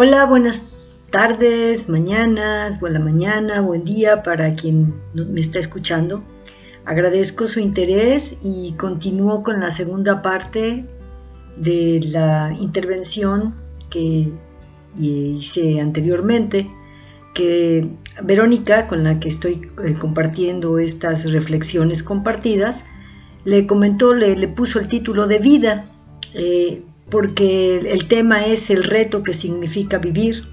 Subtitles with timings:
[0.00, 0.62] Hola, buenas
[1.10, 6.22] tardes, mañanas, buena mañana, buen día para quien me está escuchando.
[6.84, 10.84] Agradezco su interés y continúo con la segunda parte
[11.56, 13.56] de la intervención
[13.90, 14.30] que
[15.00, 16.70] hice anteriormente,
[17.34, 17.88] que
[18.22, 22.84] Verónica, con la que estoy eh, compartiendo estas reflexiones compartidas,
[23.44, 25.90] le comentó, le, puso el título de vida,
[26.34, 30.46] eh, porque el tema es el reto que significa vivir.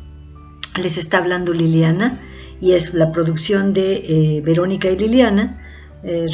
[0.81, 2.21] Les está hablando Liliana
[2.61, 5.61] y es la producción de eh, Verónica y Liliana,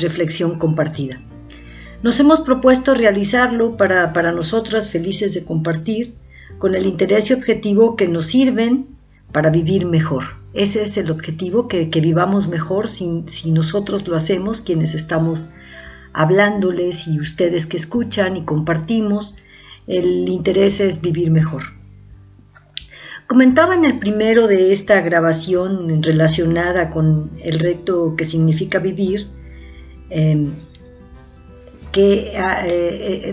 [0.02, 1.21] reflexión compartida.
[2.03, 6.16] Nos hemos propuesto realizarlo para, para nosotras felices de compartir,
[6.58, 8.88] con el interés y objetivo que nos sirven
[9.31, 10.23] para vivir mejor.
[10.53, 15.49] Ese es el objetivo, que, vivamos mejor si, si, nosotros lo hacemos, quienes estamos
[16.13, 19.35] hablándoles y ustedes que escuchan y compartimos.
[19.88, 21.64] El interés es vivir mejor.
[23.31, 29.28] Comentaba en el primero de esta grabación relacionada con el reto que significa vivir,
[30.09, 30.52] em,
[31.94, 33.31] que ah, eh,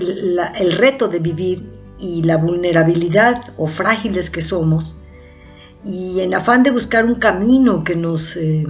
[0.60, 1.66] el, reto de vivir
[1.98, 4.96] y la vulnerabilidad o frágiles que somos
[5.84, 8.66] y en afán de buscar un camino que nos, eh,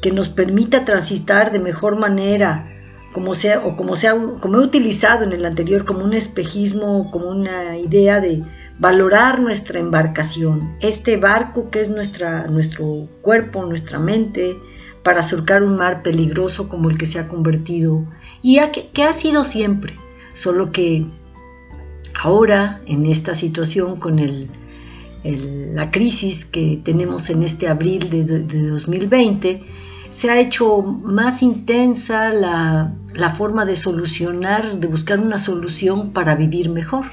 [0.00, 2.69] que nos permita transitar de mejor manera,
[3.12, 7.28] como sea, o como, sea, como he utilizado en el anterior como un espejismo, como
[7.28, 8.42] una idea de
[8.78, 14.56] valorar nuestra embarcación, este barco que es nuestra, nuestro cuerpo, nuestra mente,
[15.02, 18.04] para surcar un mar peligroso como el que se ha convertido
[18.42, 18.58] y
[18.92, 19.94] que ha sido siempre,
[20.32, 21.06] solo que
[22.14, 24.48] ahora en esta situación con el
[25.22, 28.24] la crisis que tenemos en este abril de,
[28.70, 29.62] 2020,
[30.10, 32.94] se ha hecho más intensa la,
[33.36, 37.06] forma de solucionar, de buscar una solución para vivir mejor.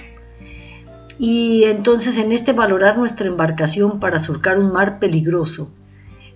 [1.19, 5.71] Y entonces en este valorar nuestra embarcación para surcar un mar peligroso,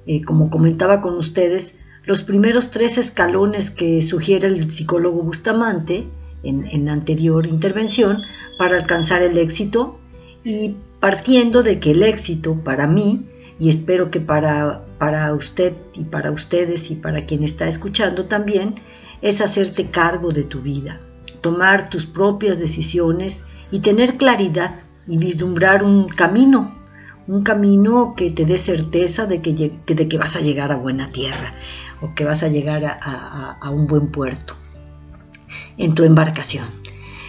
[0.06, 6.08] eh, como comentaba con ustedes, los primeros tres escalones que sugiere el psicólogo Bustamante
[6.42, 8.22] en, en anterior intervención
[8.58, 10.00] para alcanzar el éxito
[10.44, 13.28] y partiendo de que el éxito para mí,
[13.62, 18.74] y espero que para, para usted y para ustedes y para quien está escuchando también,
[19.22, 21.00] es hacerte cargo de tu vida,
[21.42, 26.74] tomar tus propias decisiones y tener claridad y vislumbrar un camino,
[27.28, 29.54] un camino que te dé certeza de que,
[29.86, 31.54] de que vas a llegar a buena tierra
[32.02, 34.56] o que vas a llegar a, un buen puerto
[35.78, 36.66] en tu embarcación.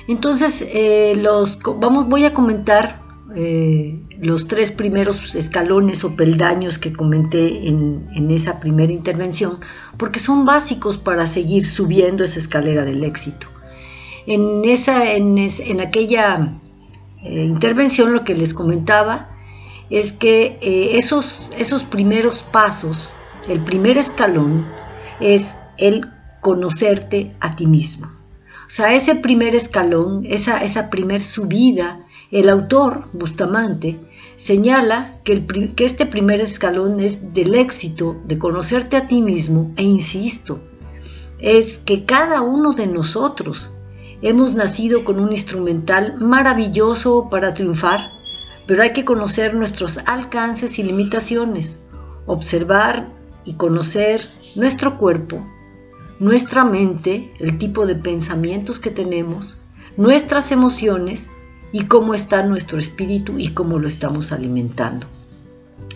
[0.09, 3.02] Entonces, eh, los, vamos, voy a comentar
[3.35, 9.59] eh, los tres primeros escalones o peldaños que comenté en, esa primera intervención,
[9.97, 13.47] porque son básicos para seguir subiendo esa escalera del éxito.
[14.27, 16.59] En, esa, en, aquella
[17.23, 19.31] eh, intervención lo que les comentaba
[19.91, 23.15] es que eh, esos, esos primeros pasos,
[23.49, 24.67] el primer escalón,
[25.21, 26.07] es el
[26.41, 28.07] conocerte a ti mismo.
[28.07, 32.01] O sea, ese primer escalón, esa, esa primer subida,
[32.33, 33.99] el autor, Bustamante,
[34.37, 35.45] señala que,
[35.77, 40.59] este primer escalón es del éxito de conocerte a ti mismo e insisto,
[41.39, 43.75] es que cada uno de nosotros
[44.23, 48.01] hemos nacido con un instrumental maravilloso para triunfar,
[48.67, 51.83] pero hay que conocer nuestros alcances y limitaciones,
[52.25, 53.09] observar
[53.45, 55.47] y conocer nuestro cuerpo,
[56.19, 59.59] nuestra mente, el tipo de pensamientos que tenemos,
[59.99, 61.29] nuestras emociones
[61.73, 65.07] y cómo está nuestro espíritu y cómo lo estamos alimentando.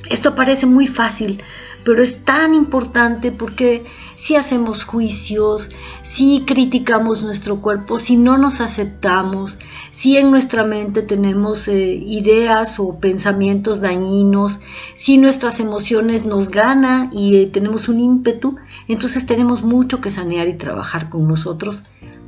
[0.09, 1.43] Esto parece muy fácil,
[1.85, 5.71] pero es tan importante porque si hacemos juicios,
[6.03, 9.59] si criticamos nuestro cuerpo, si no nos aceptamos,
[9.91, 14.61] si en nuestra mente tenemos eh, ideas o pensamientos dañinos,
[14.95, 18.57] si nuestras emociones nos ganan y eh, tenemos un ímpetu,
[18.89, 21.83] entonces tenemos mucho que sanear y trabajar con nosotros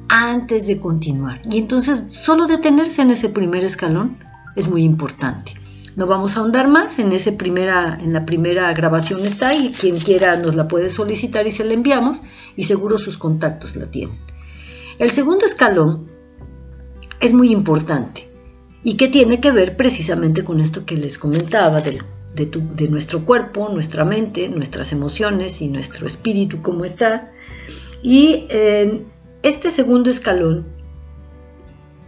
[0.08, 1.40] antes de continuar.
[1.50, 4.18] Y entonces solo detenerse en ese primer escalón
[4.56, 5.52] es muy importante.
[5.96, 9.98] No vamos a ahondar más, en, ese primera, en la primera grabación está y quien
[9.98, 12.22] quiera nos la puede solicitar y se la enviamos
[12.56, 14.16] y seguro sus contactos la tienen.
[14.98, 16.06] El segundo escalón
[17.20, 18.28] es muy importante
[18.84, 21.98] y que tiene que ver precisamente con esto que les comentaba de,
[22.34, 27.32] de nuestro cuerpo, nuestra mente, nuestras emociones y nuestro espíritu, cómo está.
[28.02, 29.02] Y eh,
[29.42, 30.66] este segundo escalón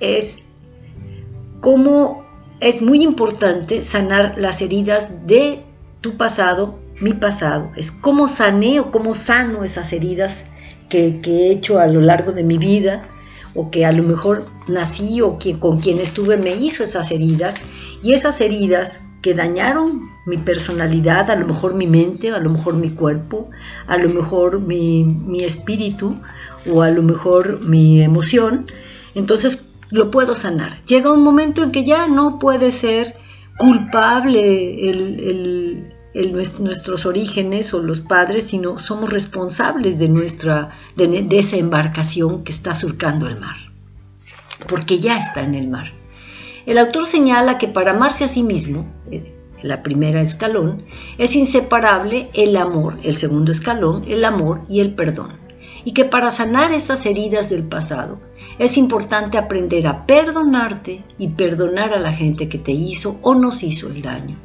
[0.00, 0.42] es
[1.60, 2.24] cómo
[2.60, 5.62] es muy importante sanar las heridas de
[6.00, 7.70] tu pasado, mi pasado.
[7.76, 10.44] Es cómo saneo, cómo sano esas heridas
[10.88, 13.02] que, he hecho a lo largo de mi vida
[13.54, 17.56] o que a lo mejor nací o con quien estuve me hizo esas heridas
[18.02, 22.74] Y esas heridas que dañaron mi personalidad, a lo mejor mi mente, a lo mejor
[22.74, 23.50] mi cuerpo,
[23.86, 26.16] a lo mejor mi, mi espíritu
[26.70, 28.66] o a lo mejor mi emoción,
[29.14, 30.84] entonces lo puedo sanar.
[30.84, 33.16] Llega un momento en que ya no puede ser
[33.58, 35.92] culpable el,
[36.60, 42.52] nuestros orígenes o los padres, sino somos responsables de, nuestra, de, de esa embarcación que
[42.52, 43.56] está surcando el mar,
[44.68, 45.92] porque ya está en el mar.
[46.66, 50.84] El autor señala que para amarse a sí mismo, eh, la primera escalón,
[51.18, 55.30] es inseparable el amor, el segundo escalón, el amor y el perdón.
[55.84, 58.18] Y que para sanar esas heridas del pasado
[58.58, 63.62] es importante aprender a perdonarte y perdonar a la gente que te hizo o nos
[63.62, 64.36] hizo el daño.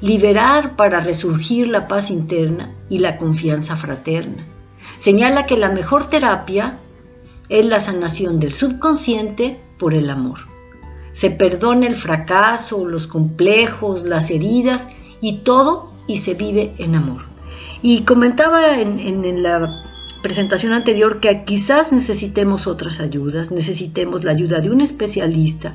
[0.00, 4.44] Liberar para resurgir la paz interna y la confianza fraterna.
[4.98, 6.78] Señala que la mejor terapia
[7.48, 10.55] es la sanación del subconsciente por el amor
[11.16, 14.86] se perdona el fracaso, los complejos, las heridas
[15.22, 17.22] y todo y se vive en amor.
[17.80, 19.82] Y comentaba en, la
[20.20, 25.74] presentación anterior que quizás necesitemos otras ayudas, necesitemos la ayuda de un especialista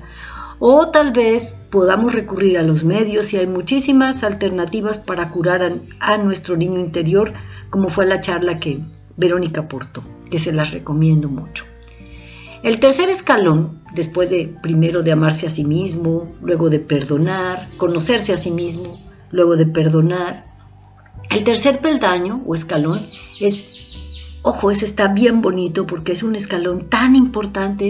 [0.59, 5.73] o tal vez podamos recurrir a los medios y hay muchísimas alternativas para curar a,
[6.13, 7.33] a nuestro niño interior,
[7.71, 8.79] como fue la charla que
[9.17, 11.70] Verónica aportó, que se las recomiendo mucho.
[12.63, 18.33] El tercer escalón, después de primero de amarse a sí mismo, luego de perdonar, conocerse
[18.33, 18.99] a sí mismo,
[19.31, 20.45] luego de perdonar,
[21.31, 23.07] el tercer peldaño o escalón
[23.39, 23.63] es,
[24.43, 27.89] ojo, ese está bien bonito porque es un escalón tan importante,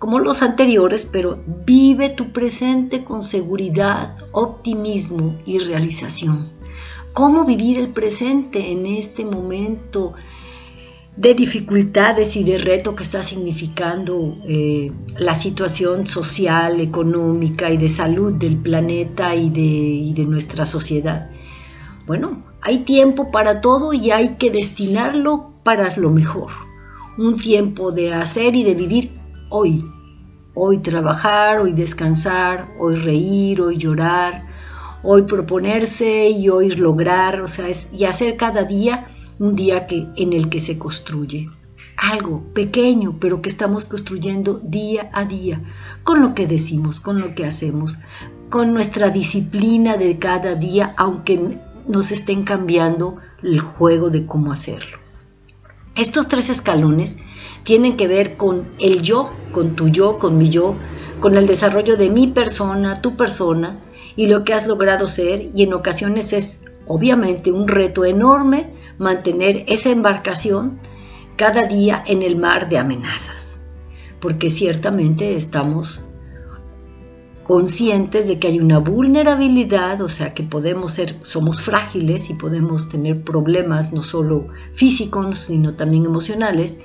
[0.00, 6.50] como los anteriores, pero vive tu presente con seguridad, optimismo y realización.
[7.12, 10.14] ¿Cómo vivir el presente en este momento
[11.18, 17.88] de dificultades y de reto que está significando eh, la situación social, económica y de
[17.88, 21.28] salud del planeta y de, nuestra sociedad.
[22.06, 26.52] Bueno, hay tiempo para todo y hay que destinarlo para lo mejor.
[27.16, 29.10] Un tiempo de hacer y de vivir
[29.50, 29.84] hoy.
[30.54, 34.44] Hoy trabajar, hoy descansar, hoy reír, hoy llorar,
[35.02, 40.32] hoy proponerse y hoy lograr, o sea, y hacer cada día un día que, en
[40.32, 41.48] el que se construye.
[41.96, 45.60] Algo pequeño, pero que estamos construyendo día a día,
[46.04, 47.98] con lo que decimos, con lo que hacemos,
[48.50, 54.98] con nuestra disciplina de cada día, aunque nos estén cambiando el juego de cómo hacerlo.
[55.96, 57.16] Estos tres escalones
[57.64, 60.74] tienen que ver con el yo, con tu yo, con mi yo,
[61.20, 63.80] con el desarrollo de mi persona, tu persona
[64.14, 69.64] y lo que has logrado ser y en ocasiones es obviamente un reto enorme mantener
[69.68, 70.78] esa embarcación
[71.36, 73.62] cada día en el mar de amenazas,
[74.20, 76.04] porque ciertamente estamos
[77.44, 82.90] conscientes de que hay una vulnerabilidad, o sea que podemos ser, somos frágiles y podemos
[82.90, 86.76] tener problemas no solo físicos, sino también emocionales,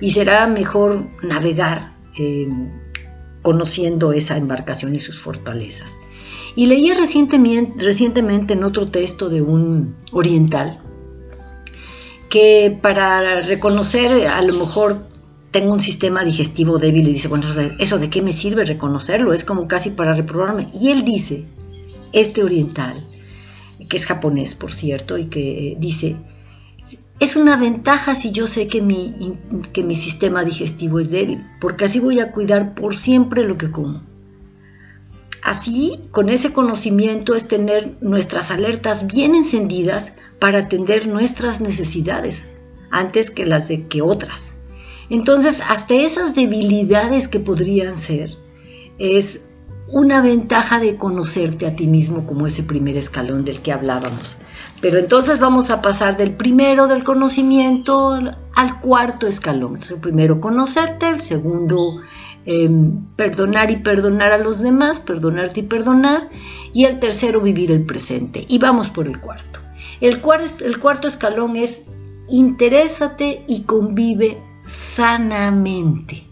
[0.00, 2.48] y será mejor navegar eh,
[3.42, 5.94] conociendo esa embarcación y sus fortalezas.
[6.54, 10.80] Y leí recientemente, recientemente en otro texto de un oriental
[12.28, 15.06] que para reconocer a lo mejor
[15.50, 17.46] tengo un sistema digestivo débil y dice, bueno,
[17.78, 19.32] ¿eso de qué me sirve reconocerlo?
[19.32, 20.68] Es como casi para reprobarme.
[20.78, 21.44] Y él dice,
[22.12, 23.02] este oriental,
[23.88, 26.16] que es japonés, por cierto, y que dice,
[27.20, 29.38] es una ventaja si yo sé que mi,
[29.72, 33.70] que mi sistema digestivo es débil, porque así voy a cuidar por siempre lo que
[33.70, 34.02] como.
[35.42, 42.44] Así, con ese conocimiento es tener nuestras alertas bien encendidas para atender nuestras necesidades
[42.90, 44.52] antes que las de que otras.
[45.08, 48.30] Entonces, hasta esas debilidades que podrían ser,
[48.98, 49.46] es
[49.88, 54.36] una ventaja de conocerte a ti mismo como ese primer escalón del que hablábamos.
[54.80, 58.18] Pero entonces vamos a pasar del primero del conocimiento
[58.54, 59.78] al cuarto escalón.
[59.88, 62.00] el primero conocerte, el segundo
[62.44, 66.28] em, perdonar y perdonar a los demás, perdonarte y perdonar,
[66.72, 68.44] y el tercero vivir el presente.
[68.48, 69.65] Y vamos por el cuarto.
[70.00, 71.82] El, cuarto escalón es
[72.28, 76.24] interésate y convive sanamente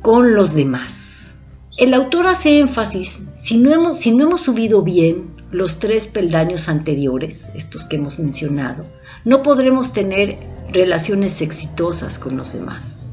[0.00, 1.34] con los demás.
[1.76, 6.68] El autor hace énfasis, si no, hemos, si no hemos subido bien los tres peldaños
[6.68, 8.84] anteriores, estos que hemos mencionado,
[9.24, 10.38] no podremos tener
[10.72, 13.06] relaciones exitosas con los demás.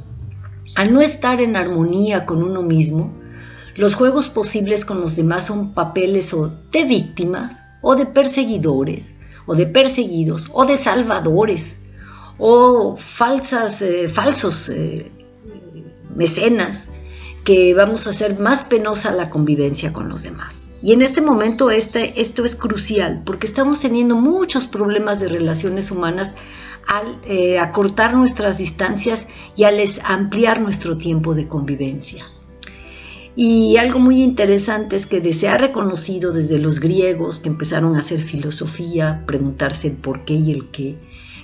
[0.75, 3.12] Al no estar en armonía con uno mismo,
[3.75, 9.15] los juegos posibles con los demás son papeles o de víctimas o de perseguidores,
[9.46, 11.77] o de perseguidos, o de salvadores,
[12.38, 15.10] o falsas, eh, falsos eh,
[16.13, 16.89] mecenas
[17.46, 20.70] que vamos a hacer más penosa la convivencia con los demás.
[20.82, 25.89] Y en este momento este, esto es crucial porque estamos teniendo muchos problemas de relaciones
[25.89, 26.36] humanas
[26.88, 32.25] al eh, acortar nuestras distancias y al ampliar nuestro tiempo de convivencia.
[33.39, 38.00] Y algo muy interesante es que se ha reconocido desde los griegos que empezaron a
[38.00, 40.98] hacer filosofía, preguntarse el por qué y el qué,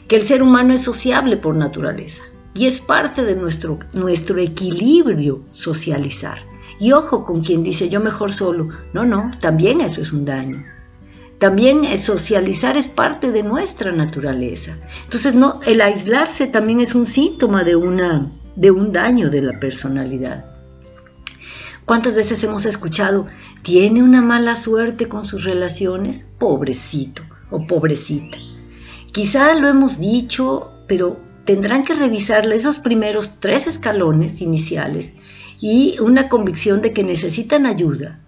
[0.07, 2.23] que el ser humano es sociable por naturaleza
[2.55, 6.39] y es parte de nuestro, nuestro equilibrio socializar.
[6.79, 8.69] Y ojo con quien dice yo mejor solo.
[8.95, 10.65] No, no, también eso es un daño.
[11.37, 14.79] También socializar es parte de nuestra naturaleza.
[15.03, 19.59] Entonces, no, el aislarse también es un síntoma de, una, de un daño de la
[19.59, 20.52] personalidad.
[21.85, 23.27] ¿Cuántas veces hemos escuchado,
[23.61, 26.25] tiene una mala suerte con sus relaciones?
[26.39, 28.37] Pobrecito o pobrecita.
[29.11, 35.15] Quizá lo hemos dicho, pero tendrán que revisar esos primeros tres escalones iniciales
[35.59, 38.19] y una convicción de que necesitan ayuda,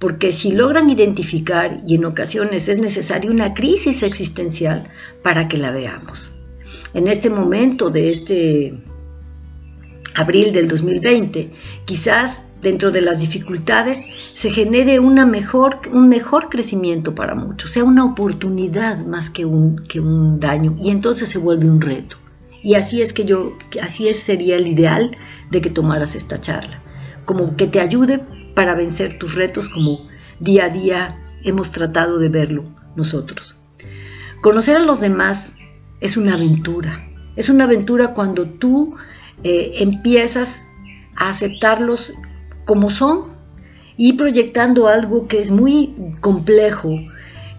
[0.00, 4.88] porque si logran identificar, y en ocasiones es necesaria una crisis existencial
[5.22, 6.32] para que la veamos.
[6.94, 8.74] En este momento de este
[10.14, 11.50] abril del 2020,
[11.84, 14.02] quizás dentro de las dificultades
[14.34, 19.84] se genere una mejor, un mejor crecimiento para muchos, sea una oportunidad más que un,
[19.86, 22.16] que un daño, y entonces se vuelve un reto.
[22.62, 23.52] Y así es que yo,
[23.82, 25.16] así es, sería el ideal
[25.50, 26.80] de que tomaras esta charla,
[27.26, 28.20] como que te ayude
[28.54, 30.08] para vencer tus retos como
[30.40, 32.64] día a día hemos tratado de verlo
[32.96, 33.56] nosotros.
[34.40, 35.58] Conocer a los demás
[36.00, 37.06] es una aventura,
[37.36, 38.94] es una aventura cuando tú
[39.42, 40.66] eh, empiezas
[41.16, 42.14] a aceptarlos
[42.64, 43.34] como son
[43.96, 46.96] y proyectando algo que es muy complejo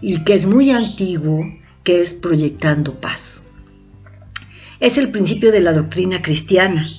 [0.02, 1.46] y que es muy antiguo,
[1.84, 3.42] que es proyectando paz.
[4.80, 6.90] Es el principio de la doctrina cristiana,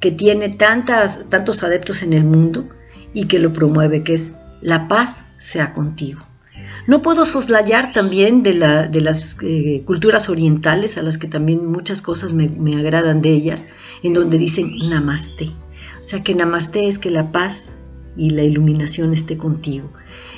[0.00, 2.68] que tiene tantas, tantos adeptos en el mundo
[3.14, 6.24] y que lo promueve, que es la paz sea contigo.
[6.86, 11.66] No puedo soslayar también de, la, de las eh, culturas orientales, a las que también
[11.66, 13.64] muchas cosas me, me agradan de ellas,
[14.02, 15.50] en donde dicen namaste.
[16.00, 17.72] O sea que namaste es que la paz
[18.16, 19.92] y la iluminación esté contigo.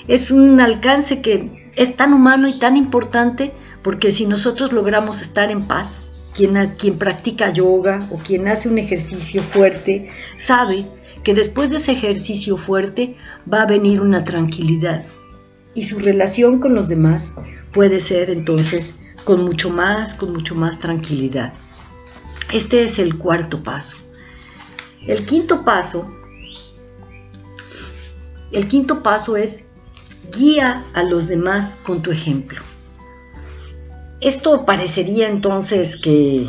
[0.06, 5.50] Es un alcance que es tan humano y tan importante porque si nosotros logramos estar
[5.50, 10.86] en paz, quien, practica yoga o quien hace un ejercicio fuerte sabe
[11.22, 13.16] que después de ese ejercicio fuerte
[13.50, 15.04] va a venir una tranquilidad
[15.74, 17.34] y su relación con los demás
[17.72, 21.52] puede ser entonces con mucho más, con mucho más tranquilidad.
[22.52, 23.96] Este es el cuarto paso.
[25.06, 26.10] El quinto paso,
[28.52, 29.64] el quinto paso es
[30.32, 32.60] guía a los demás con tu ejemplo.
[34.20, 36.48] Esto parecería entonces que,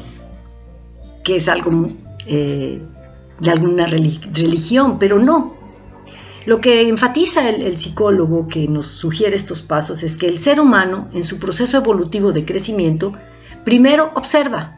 [1.23, 1.89] que es algo
[2.27, 2.81] eh,
[3.39, 5.54] de alguna religión, pero no.
[6.45, 11.09] Lo que enfatiza el, psicólogo que nos sugiere estos pasos es que el ser humano,
[11.11, 13.13] en su proceso evolutivo de crecimiento,
[13.63, 14.77] primero observa,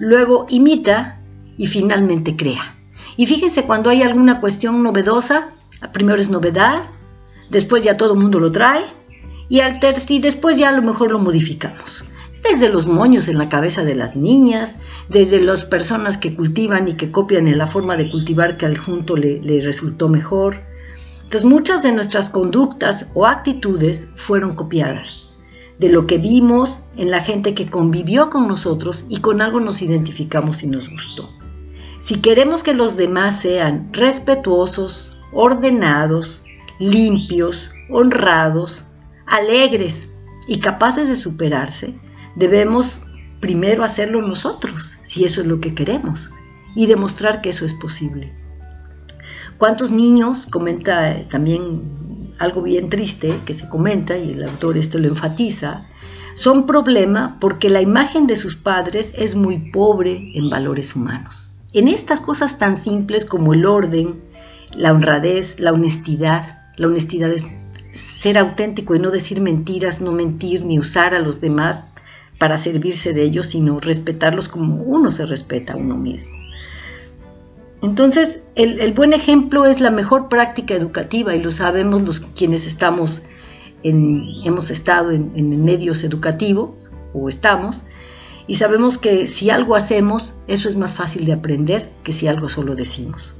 [0.00, 1.20] luego imita
[1.56, 2.74] y finalmente crea.
[3.16, 5.50] Y fíjense, cuando hay alguna cuestión novedosa,
[5.92, 6.82] primero es novedad,
[7.50, 8.84] después ya todo el mundo lo trae,
[9.48, 12.04] y, al y después ya a lo mejor lo modificamos
[12.42, 16.94] desde los moños en la cabeza de las niñas, desde las personas que cultivan y
[16.94, 20.58] que copian en la forma de cultivar que al junto le resultó mejor.
[21.26, 25.32] Entonces muchas de nuestras conductas o actitudes fueron copiadas
[25.80, 29.82] de lo que vimos en la gente que convivió con nosotros y con algo nos
[29.82, 31.28] identificamos y nos gustó.
[32.00, 36.42] Si queremos que los demás sean respetuosos, ordenados,
[36.78, 38.86] limpios, honrados,
[39.26, 40.08] alegres
[40.46, 41.98] y capaces de superarse,
[42.36, 42.98] debemos
[43.40, 46.30] primero hacerlo nosotros, si eso es lo que queremos,
[46.76, 48.32] y demostrar que eso es posible.
[49.58, 51.82] ¿Cuántos niños, comenta también
[52.38, 55.86] algo bien triste que se comenta, y el autor esto lo enfatiza,
[56.34, 61.52] son problema porque la imagen de sus padres es muy pobre en valores humanos.
[61.72, 64.20] En estas cosas tan simples como el orden,
[64.74, 67.46] la honradez, la honestidad, la honestidad es
[67.92, 71.82] ser auténtico y no decir mentiras, no mentir ni usar a los demás
[72.38, 76.45] para servirse de ellos, sino respetarlos como uno se respeta a uno mismo.
[77.82, 83.22] Entonces, el, buen ejemplo es la mejor práctica educativa y lo sabemos los quienes estamos
[83.82, 87.82] hemos estado en medios educativos o estamos,
[88.48, 92.48] y sabemos que si algo hacemos, eso es más fácil de aprender que si algo
[92.48, 93.34] solo decimos.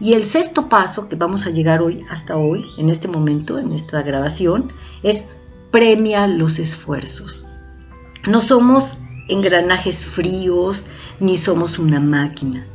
[0.00, 3.72] Y el sexto paso que vamos a llegar hoy, hasta hoy, en este momento, en
[3.72, 5.26] esta grabación, es
[5.70, 7.44] premia los esfuerzos.
[8.26, 8.96] No somos
[9.28, 10.86] engranajes fríos
[11.20, 12.66] ni somos una máquina.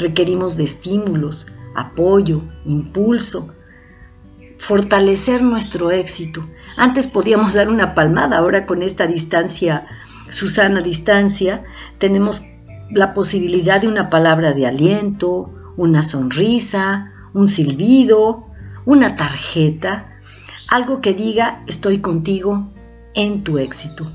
[0.00, 3.54] Requerimos de estímulos apoyo, impulso,
[4.58, 6.44] fortalecer nuestro éxito.
[6.76, 9.86] Antes podíamos dar una palmada, ahora con esta distancia,
[10.30, 11.64] Susana distancia,
[11.98, 12.42] tenemos
[12.90, 18.46] la posibilidad de una palabra de aliento, una sonrisa, un silbido,
[18.86, 20.06] una tarjeta,
[20.68, 22.68] algo que diga estoy contigo
[23.14, 24.10] en tu éxito.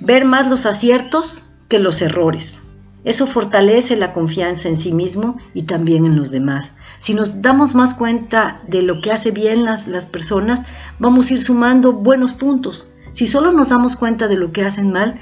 [0.00, 2.63] Ver más los aciertos que los errores.
[3.04, 6.72] Eso fortalece la confianza en sí mismo y también en los demás.
[6.98, 10.62] Si nos damos más cuenta de lo que hace bien las, las personas,
[10.98, 12.88] vamos a ir sumando buenos puntos.
[13.12, 15.20] Si solo nos damos cuenta de lo que hacen mal,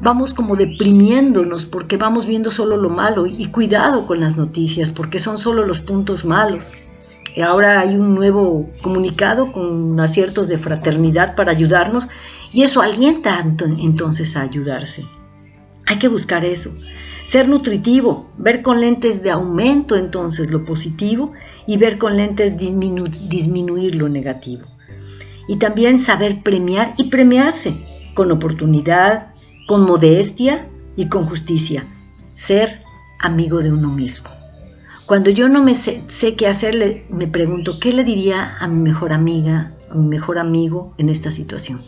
[0.00, 5.20] vamos como deprimiéndonos porque vamos viendo solo lo malo y cuidado con las noticias porque
[5.20, 6.72] son solo los puntos malos.
[7.42, 12.08] Ahora hay un nuevo comunicado con aciertos de fraternidad para ayudarnos
[12.52, 13.44] y eso alienta
[13.78, 15.04] entonces a ayudarse.
[15.86, 16.74] Hay que buscar eso,
[17.24, 21.32] ser nutritivo, ver con lentes de aumento entonces lo positivo
[21.66, 24.64] y ver con lentes disminuir lo negativo.
[25.48, 27.74] Y también saber premiar y premiarse
[28.14, 29.32] con oportunidad,
[29.66, 31.86] con modestia y con justicia.
[32.34, 32.80] Ser
[33.20, 34.28] amigo de uno mismo.
[35.06, 36.02] Cuando yo no me sé,
[36.36, 40.94] qué hacer, me pregunto, ¿qué le diría a mi mejor amiga, a mi mejor amigo
[40.96, 41.80] en esta situación?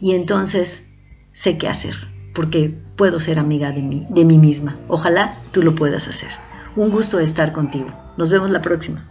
[0.00, 0.86] Y entonces
[1.32, 1.96] sé qué hacer,
[2.34, 4.76] porque puedo ser amiga de mí, de mí misma.
[4.88, 6.30] Ojalá tú lo puedas hacer.
[6.76, 7.88] Un gusto estar contigo.
[8.16, 9.06] Nos vemos la próxima.